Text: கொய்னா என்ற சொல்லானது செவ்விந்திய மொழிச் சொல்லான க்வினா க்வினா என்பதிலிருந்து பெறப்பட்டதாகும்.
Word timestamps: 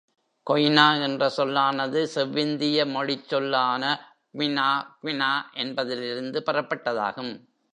கொய்னா 0.47 1.03
என்ற 1.03 1.29
சொல்லானது 1.29 2.01
செவ்விந்திய 2.15 2.85
மொழிச் 2.85 3.27
சொல்லான 3.27 3.83
க்வினா 4.31 4.67
க்வினா 5.01 5.31
என்பதிலிருந்து 5.53 6.43
பெறப்பட்டதாகும். 6.45 7.33